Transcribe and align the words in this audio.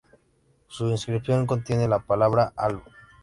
Su 0.67 0.87
inscripción 0.87 1.45
contiene 1.45 1.87
la 1.87 1.99
palabra 1.99 2.53
"alu". 2.55 2.81